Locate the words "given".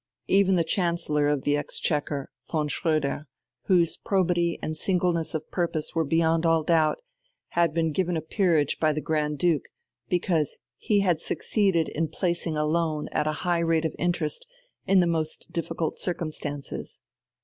7.91-8.17